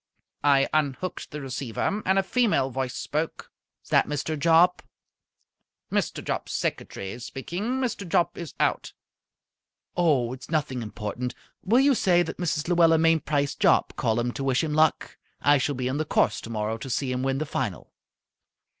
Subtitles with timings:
[0.43, 3.51] I unhooked the receiver, and a female voice spoke.
[3.83, 4.35] "Is that Mr.
[4.35, 4.81] Jopp?"
[5.91, 6.23] "Mr.
[6.25, 7.79] Jopp's secretary speaking.
[7.79, 8.09] Mr.
[8.09, 8.93] Jopp is out."
[9.95, 11.35] "Oh, it's nothing important.
[11.61, 12.67] Will you say that Mrs.
[12.67, 15.19] Luella Mainprice Jopp called up to wish him luck?
[15.39, 17.93] I shall be on the course tomorrow to see him win the final."